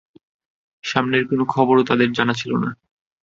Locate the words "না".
2.57-2.69